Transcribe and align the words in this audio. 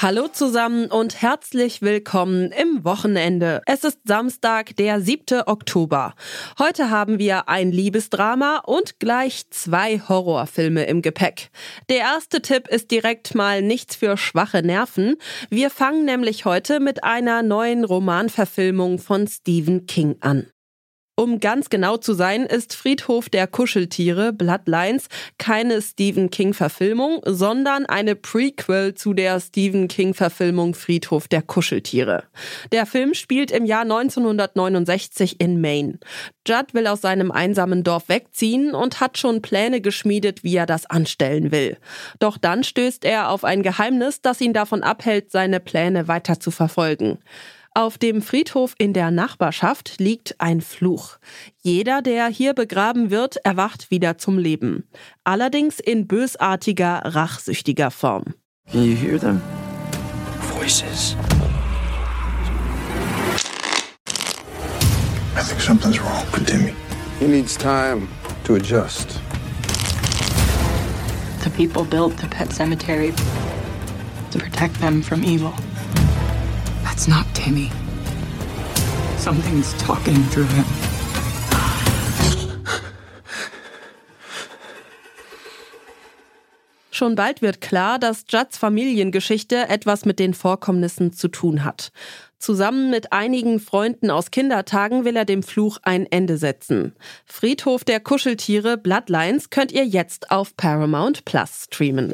Hallo 0.00 0.28
zusammen 0.28 0.92
und 0.92 1.22
herzlich 1.22 1.82
willkommen 1.82 2.52
im 2.52 2.84
Wochenende. 2.84 3.62
Es 3.66 3.82
ist 3.82 3.98
Samstag, 4.04 4.76
der 4.76 5.00
7. 5.00 5.42
Oktober. 5.46 6.14
Heute 6.56 6.90
haben 6.90 7.18
wir 7.18 7.48
ein 7.48 7.72
Liebesdrama 7.72 8.58
und 8.64 9.00
gleich 9.00 9.50
zwei 9.50 9.98
Horrorfilme 9.98 10.84
im 10.84 11.02
Gepäck. 11.02 11.50
Der 11.88 11.98
erste 11.98 12.40
Tipp 12.42 12.68
ist 12.68 12.92
direkt 12.92 13.34
mal 13.34 13.60
nichts 13.60 13.96
für 13.96 14.16
schwache 14.16 14.62
Nerven. 14.62 15.16
Wir 15.50 15.68
fangen 15.68 16.04
nämlich 16.04 16.44
heute 16.44 16.78
mit 16.78 17.02
einer 17.02 17.42
neuen 17.42 17.82
Romanverfilmung 17.84 19.00
von 19.00 19.26
Stephen 19.26 19.86
King 19.86 20.18
an. 20.20 20.46
Um 21.18 21.40
ganz 21.40 21.68
genau 21.68 21.96
zu 21.96 22.12
sein, 22.12 22.46
ist 22.46 22.76
Friedhof 22.76 23.28
der 23.28 23.48
Kuscheltiere 23.48 24.32
Bloodlines 24.32 25.08
keine 25.36 25.82
Stephen 25.82 26.30
King-Verfilmung, 26.30 27.22
sondern 27.24 27.86
eine 27.86 28.14
Prequel 28.14 28.94
zu 28.94 29.14
der 29.14 29.40
Stephen 29.40 29.88
King-Verfilmung 29.88 30.76
Friedhof 30.76 31.26
der 31.26 31.42
Kuscheltiere. 31.42 32.22
Der 32.70 32.86
Film 32.86 33.14
spielt 33.14 33.50
im 33.50 33.64
Jahr 33.64 33.82
1969 33.82 35.40
in 35.40 35.60
Maine. 35.60 35.98
Judd 36.46 36.72
will 36.72 36.86
aus 36.86 37.00
seinem 37.00 37.32
einsamen 37.32 37.82
Dorf 37.82 38.08
wegziehen 38.08 38.72
und 38.72 39.00
hat 39.00 39.18
schon 39.18 39.42
Pläne 39.42 39.80
geschmiedet, 39.80 40.44
wie 40.44 40.54
er 40.54 40.66
das 40.66 40.86
anstellen 40.86 41.50
will. 41.50 41.78
Doch 42.20 42.38
dann 42.38 42.62
stößt 42.62 43.04
er 43.04 43.30
auf 43.30 43.42
ein 43.42 43.64
Geheimnis, 43.64 44.22
das 44.22 44.40
ihn 44.40 44.52
davon 44.52 44.84
abhält, 44.84 45.32
seine 45.32 45.58
Pläne 45.58 46.06
weiter 46.06 46.38
zu 46.38 46.52
verfolgen. 46.52 47.18
Auf 47.74 47.98
dem 47.98 48.22
Friedhof 48.22 48.74
in 48.78 48.92
der 48.92 49.10
Nachbarschaft 49.10 49.98
liegt 49.98 50.40
ein 50.40 50.60
Fluch. 50.60 51.18
Jeder, 51.62 52.02
der 52.02 52.26
hier 52.26 52.54
begraben 52.54 53.10
wird, 53.10 53.36
erwacht 53.44 53.90
wieder 53.90 54.18
zum 54.18 54.38
Leben. 54.38 54.88
Allerdings 55.22 55.78
in 55.78 56.06
bösartiger, 56.06 57.02
rachsüchtiger 57.04 57.90
Form. 57.90 58.34
Can 58.70 58.84
you 58.84 58.96
hear 58.96 59.18
them? 59.18 59.40
Voices. 60.58 61.16
I 65.36 65.42
think 65.42 65.60
something's 65.60 66.00
wrong 66.00 66.26
with 66.32 66.46
Timmy. 66.46 66.74
He 67.20 67.26
needs 67.26 67.56
time 67.56 68.08
to 68.44 68.54
adjust. 68.56 69.20
The 71.44 71.50
people 71.50 71.84
built 71.84 72.16
the 72.16 72.26
pet 72.26 72.52
cemetery 72.52 73.12
to 74.32 74.38
protect 74.38 74.80
them 74.80 75.02
from 75.02 75.22
evil. 75.22 75.54
That's 76.98 77.06
not 77.06 77.32
Timmy. 77.32 77.70
Something's 79.18 79.72
talking 79.74 80.16
through 80.30 80.48
him. 80.48 80.64
Schon 86.90 87.14
bald 87.14 87.40
wird 87.40 87.60
klar, 87.60 88.00
dass 88.00 88.24
Judds 88.28 88.58
Familiengeschichte 88.58 89.68
etwas 89.68 90.06
mit 90.06 90.18
den 90.18 90.34
Vorkommnissen 90.34 91.12
zu 91.12 91.28
tun 91.28 91.62
hat. 91.62 91.92
Zusammen 92.40 92.90
mit 92.90 93.12
einigen 93.12 93.60
Freunden 93.60 94.10
aus 94.10 94.32
Kindertagen 94.32 95.04
will 95.04 95.14
er 95.14 95.24
dem 95.24 95.44
Fluch 95.44 95.78
ein 95.84 96.04
Ende 96.04 96.36
setzen. 96.36 96.96
Friedhof 97.26 97.84
der 97.84 98.00
Kuscheltiere 98.00 98.76
Bloodlines 98.76 99.50
könnt 99.50 99.70
ihr 99.70 99.84
jetzt 99.84 100.32
auf 100.32 100.56
Paramount 100.56 101.24
Plus 101.24 101.66
streamen. 101.70 102.12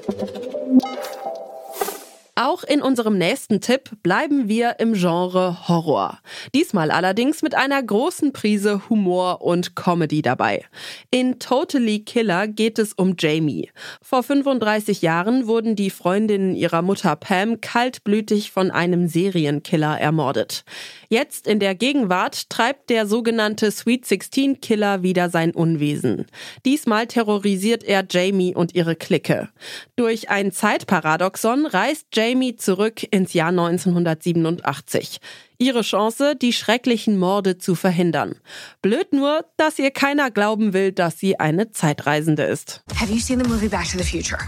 Auch 2.37 2.65
in 2.65 2.83
unserem 2.83 3.17
nächsten 3.17 3.61
Tipp 3.61 3.91
bleiben 4.03 4.49
wir 4.49 4.81
im 4.81 4.95
Genre 4.95 5.69
Horror. 5.69 6.19
Diesmal 6.53 6.91
allerdings 6.91 7.43
mit 7.43 7.55
einer 7.55 7.81
großen 7.81 8.33
Prise 8.33 8.89
Humor 8.89 9.41
und 9.41 9.77
Comedy 9.77 10.21
dabei. 10.21 10.65
In 11.13 11.39
Totally 11.39 12.01
Killer 12.01 12.49
geht 12.49 12.81
es 12.81 12.93
um 12.93 13.15
Jamie. 13.17 13.71
Vor 14.03 14.25
35 14.25 15.01
Jahren 15.01 15.47
wurden 15.47 15.77
die 15.77 15.91
Freundinnen 15.91 16.57
ihrer 16.57 16.83
Mutter 16.83 17.15
Pam 17.15 17.61
kaltblütig 17.61 18.51
von 18.51 18.73
einem 18.73 19.07
Serienkiller 19.07 20.01
ermordet. 20.01 20.65
Jetzt 21.09 21.47
in 21.47 21.61
der 21.61 21.77
Gegenwart 21.77 22.51
treibt 22.51 22.91
der 22.91 23.07
sogenannte 23.07 23.71
Sweet 23.71 24.07
16 24.07 24.61
Killer 24.61 25.05
wieder 25.05 25.31
sein 25.31 25.53
Unwesen. 25.53 26.27
Diesmal 26.65 27.07
terrorisiert 27.07 27.85
er 27.85 28.05
Jamie 28.11 28.57
und 28.57 28.75
ihre 28.75 28.97
Clique. 28.97 29.51
Durch 29.95 30.31
ein 30.31 30.51
Zeitparadoxon 30.51 31.67
reist 31.67 32.09
Jamie 32.13 32.24
Jamie 32.25 32.57
zurück 32.57 33.07
ins 33.11 33.35
Jahr 33.35 33.51
1987. 33.51 35.21
Ihre 35.59 35.83
Chance, 35.83 36.35
die 36.35 36.55
schrecklichen 36.55 37.19
Morde 37.19 37.59
zu 37.59 37.75
verhindern. 37.75 38.37
Blöd 38.81 39.13
nur, 39.13 39.45
dass 39.59 39.79
ihr 39.79 39.91
keiner 39.91 40.31
glauben 40.31 40.73
will, 40.73 40.91
dass 40.91 41.19
sie 41.19 41.39
eine 41.39 41.73
Zeitreisende 41.73 42.45
ist. 42.45 42.83
Have 42.99 43.13
you 43.13 43.21
seen 43.21 43.39
the 43.39 43.47
movie 43.47 43.69
Back 43.69 43.91
to 43.91 43.99
the 43.99 44.05
Future? 44.05 44.39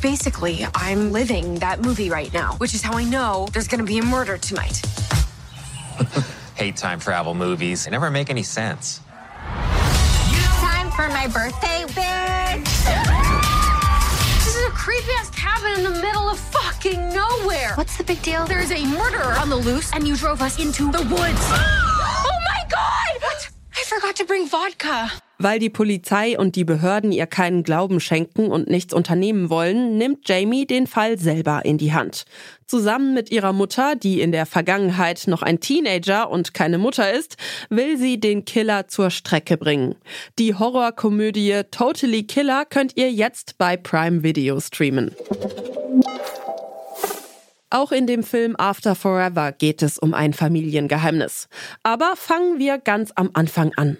Basically, 0.00 0.66
I'm 0.74 1.12
living 1.12 1.60
that 1.60 1.84
movie 1.84 2.08
right 2.08 2.32
now, 2.32 2.56
which 2.58 2.72
is 2.72 2.82
how 2.82 2.98
I 2.98 3.04
know 3.04 3.48
there's 3.52 3.68
gonna 3.68 3.84
be 3.84 3.98
a 3.98 4.04
murder 4.04 4.38
tonight. 4.38 4.80
Hate 6.54 6.76
time 6.76 6.98
travel 6.98 7.34
movies. 7.34 7.84
They 7.84 7.90
never 7.90 8.10
make 8.10 8.30
any 8.30 8.44
sense. 8.44 9.00
Time 10.58 10.90
for 10.92 11.08
my 11.08 11.26
birthday, 11.28 11.84
bitch! 11.92 13.52
This 14.46 14.54
is 14.54 14.68
a 14.68 14.70
creepy 14.70 15.10
ass 15.20 15.28
cabin 15.30 15.84
in 15.84 15.92
the 15.92 15.95
fucking 16.86 17.14
nowhere. 17.14 17.74
What's 17.74 17.96
the 17.96 18.04
big 18.04 18.22
deal? 18.22 18.46
There's 18.46 18.70
a 18.70 18.84
murderer 18.86 19.34
on 19.38 19.50
the 19.50 19.56
loose, 19.56 19.92
and 19.92 20.06
you 20.06 20.16
drove 20.16 20.40
us 20.42 20.58
into 20.58 20.90
the 20.90 21.02
woods. 21.02 21.40
oh 21.50 22.38
my 22.44 22.62
god! 22.68 23.22
What? 23.22 23.50
I 23.76 23.82
forgot 23.84 24.16
to 24.16 24.24
bring 24.24 24.46
vodka. 24.46 25.10
Weil 25.38 25.58
die 25.58 25.68
Polizei 25.68 26.38
und 26.38 26.56
die 26.56 26.64
Behörden 26.64 27.12
ihr 27.12 27.26
keinen 27.26 27.62
Glauben 27.62 28.00
schenken 28.00 28.50
und 28.50 28.70
nichts 28.70 28.94
unternehmen 28.94 29.50
wollen, 29.50 29.98
nimmt 29.98 30.26
Jamie 30.26 30.66
den 30.66 30.86
Fall 30.86 31.18
selber 31.18 31.62
in 31.66 31.76
die 31.76 31.92
Hand. 31.92 32.24
Zusammen 32.66 33.12
mit 33.12 33.30
ihrer 33.30 33.52
Mutter, 33.52 33.96
die 33.96 34.22
in 34.22 34.32
der 34.32 34.46
Vergangenheit 34.46 35.24
noch 35.26 35.42
ein 35.42 35.60
Teenager 35.60 36.30
und 36.30 36.54
keine 36.54 36.78
Mutter 36.78 37.12
ist, 37.12 37.36
will 37.68 37.98
sie 37.98 38.18
den 38.18 38.46
Killer 38.46 38.88
zur 38.88 39.10
Strecke 39.10 39.58
bringen. 39.58 39.96
Die 40.38 40.54
Horrorkomödie 40.54 41.60
Totally 41.70 42.22
Killer 42.22 42.64
könnt 42.64 42.96
ihr 42.96 43.12
jetzt 43.12 43.58
bei 43.58 43.76
Prime 43.76 44.22
Video 44.22 44.58
streamen. 44.58 45.14
Auch 47.76 47.92
in 47.92 48.06
dem 48.06 48.22
Film 48.22 48.54
After 48.56 48.94
Forever 48.94 49.52
geht 49.52 49.82
es 49.82 49.98
um 49.98 50.14
ein 50.14 50.32
Familiengeheimnis. 50.32 51.46
Aber 51.82 52.16
fangen 52.16 52.58
wir 52.58 52.78
ganz 52.78 53.12
am 53.16 53.28
Anfang 53.34 53.74
an. 53.76 53.98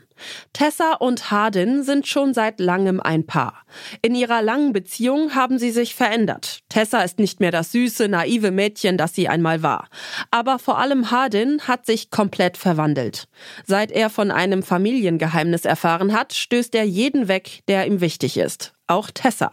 Tessa 0.55 0.95
und 0.95 1.31
Hardin 1.31 1.83
sind 1.83 2.07
schon 2.07 2.33
seit 2.33 2.59
langem 2.59 3.01
ein 3.01 3.27
Paar. 3.27 3.67
In 4.01 4.15
ihrer 4.15 4.41
langen 4.41 4.73
Beziehung 4.73 5.35
haben 5.35 5.59
sie 5.59 5.73
sich 5.73 5.95
verändert. 5.95 6.56
Tessa 6.77 7.01
ist 7.01 7.19
nicht 7.19 7.41
mehr 7.41 7.51
das 7.51 7.73
süße, 7.73 8.07
naive 8.07 8.51
Mädchen, 8.51 8.99
das 8.99 9.15
sie 9.15 9.31
einmal 9.31 9.63
war. 9.63 9.89
Aber 10.31 10.59
vor 10.59 10.77
allem 10.79 11.11
Hardin 11.11 11.63
hat 11.63 11.87
sich 11.87 12.11
komplett 12.11 12.59
verwandelt. 12.59 13.29
Seit 13.65 13.91
er 13.91 14.11
von 14.11 14.31
einem 14.31 14.63
Familiengeheimnis 14.63 15.65
erfahren 15.65 16.13
hat, 16.13 16.35
stößt 16.35 16.75
er 16.75 16.85
jeden 16.85 17.29
weg, 17.29 17.63
der 17.67 17.87
ihm 17.87 18.03
wichtig 18.03 18.37
ist. 18.37 18.75
Auch 18.89 19.11
Tessa. 19.11 19.53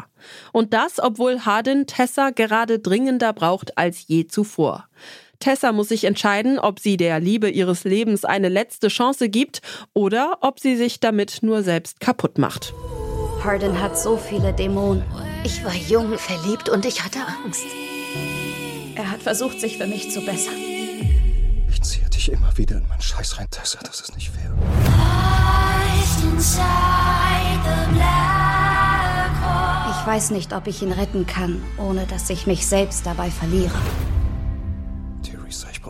Und 0.51 0.73
das, 0.73 0.99
obwohl 0.99 1.45
Hardin 1.45 1.87
Tessa 1.87 2.31
gerade 2.31 2.79
dringender 2.79 3.31
braucht 3.31 3.77
als 3.77 4.05
je 4.05 4.27
zuvor. 4.27 4.89
Tessa 5.39 5.71
muss 5.71 5.87
sich 5.87 6.03
entscheiden, 6.03 6.59
ob 6.59 6.81
sie 6.81 6.97
der 6.97 7.21
Liebe 7.21 7.49
ihres 7.49 7.85
Lebens 7.85 8.25
eine 8.25 8.49
letzte 8.49 8.89
Chance 8.89 9.29
gibt 9.29 9.61
oder 9.93 10.39
ob 10.41 10.59
sie 10.59 10.75
sich 10.75 10.99
damit 10.99 11.37
nur 11.41 11.63
selbst 11.63 12.01
kaputt 12.01 12.37
macht. 12.37 12.73
Hardin 13.43 13.79
hat 13.79 13.97
so 13.97 14.17
viele 14.17 14.53
Dämonen. 14.53 15.03
Ich 15.43 15.63
war 15.63 15.73
jung, 15.73 16.17
verliebt 16.17 16.69
und 16.69 16.85
ich 16.85 17.03
hatte 17.03 17.19
Angst. 17.43 17.65
Er 18.95 19.09
hat 19.09 19.21
versucht, 19.21 19.59
sich 19.59 19.77
für 19.77 19.87
mich 19.87 20.11
zu 20.11 20.21
bessern. 20.21 20.55
Ich 21.69 21.81
ziehe 21.81 22.09
dich 22.09 22.31
immer 22.31 22.57
wieder 22.57 22.77
in 22.77 22.87
meinen 22.87 23.01
Scheiß 23.01 23.37
rein, 23.37 23.47
Tessa. 23.49 23.79
Das 23.83 24.01
ist 24.01 24.15
nicht 24.15 24.31
fair. 24.31 24.51
Ich 29.89 30.07
weiß 30.07 30.31
nicht, 30.31 30.53
ob 30.53 30.67
ich 30.67 30.81
ihn 30.81 30.91
retten 30.91 31.25
kann, 31.25 31.61
ohne 31.77 32.05
dass 32.05 32.29
ich 32.29 32.47
mich 32.47 32.65
selbst 32.65 33.05
dabei 33.05 33.29
verliere 33.29 33.79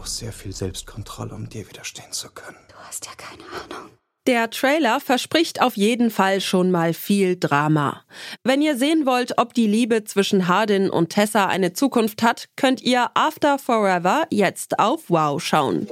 brauche 0.04 0.10
sehr 0.10 0.34
viel 0.34 0.52
Selbstkontrolle, 0.54 1.34
um 1.34 1.48
dir 1.48 1.68
widerstehen 1.68 2.12
zu 2.12 2.30
können. 2.30 2.58
Du 2.68 2.76
hast 2.76 3.06
ja 3.06 3.12
keine 3.16 3.44
Ahnung. 3.44 4.03
Der 4.26 4.50
Trailer 4.50 5.02
verspricht 5.02 5.62
auf 5.62 5.76
jeden 5.76 6.10
Fall 6.10 6.40
schon 6.40 6.72
mal 6.72 6.94
viel 6.94 7.36
Drama. 7.38 8.04
Wenn 8.44 8.62
ihr 8.62 8.78
sehen 8.78 9.06
wollt, 9.06 9.38
ob 9.38 9.54
die 9.54 9.68
Liebe 9.68 10.06
zwischen 10.06 10.48
Hardin 10.48 10.90
und 10.90 11.10
Tessa 11.10 11.48
eine 11.48 11.74
Zukunft 11.74 12.24
hat, 12.24 12.48
könnt 12.56 12.82
ihr 12.82 13.10
After 13.16 13.60
Forever 13.60 14.24
jetzt 14.30 14.80
auf 14.80 15.10
Wow 15.10 15.44
schauen. 15.44 15.88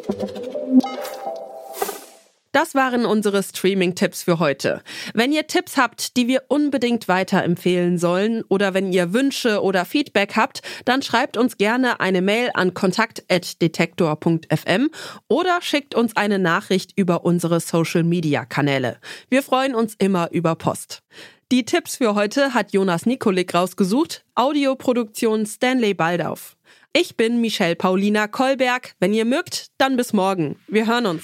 Das 2.51 2.75
waren 2.75 3.05
unsere 3.05 3.41
Streaming-Tipps 3.43 4.23
für 4.23 4.39
heute. 4.39 4.81
Wenn 5.13 5.31
ihr 5.31 5.47
Tipps 5.47 5.77
habt, 5.77 6.17
die 6.17 6.27
wir 6.27 6.43
unbedingt 6.49 7.07
weiterempfehlen 7.07 7.97
sollen 7.97 8.43
oder 8.49 8.73
wenn 8.73 8.91
ihr 8.91 9.13
Wünsche 9.13 9.63
oder 9.63 9.85
Feedback 9.85 10.35
habt, 10.35 10.61
dann 10.83 11.01
schreibt 11.01 11.37
uns 11.37 11.57
gerne 11.57 12.01
eine 12.01 12.21
Mail 12.21 12.51
an 12.53 12.73
kontakt.detektor.fm 12.73 14.89
oder 15.29 15.61
schickt 15.61 15.95
uns 15.95 16.17
eine 16.17 16.39
Nachricht 16.39 16.91
über 16.97 17.23
unsere 17.23 17.61
Social-Media-Kanäle. 17.61 18.97
Wir 19.29 19.43
freuen 19.43 19.73
uns 19.73 19.95
immer 19.97 20.29
über 20.31 20.55
Post. 20.55 21.03
Die 21.53 21.63
Tipps 21.65 21.95
für 21.97 22.15
heute 22.15 22.53
hat 22.53 22.73
Jonas 22.73 23.05
Nikolik 23.05 23.53
rausgesucht. 23.53 24.25
Audioproduktion 24.35 25.45
Stanley 25.45 25.93
Baldauf. 25.93 26.57
Ich 26.93 27.15
bin 27.15 27.39
Michelle 27.39 27.77
Paulina 27.77 28.27
Kolberg. 28.27 28.95
Wenn 28.99 29.13
ihr 29.13 29.25
mögt, 29.25 29.67
dann 29.77 29.95
bis 29.95 30.11
morgen. 30.11 30.59
Wir 30.67 30.87
hören 30.87 31.05
uns. 31.05 31.23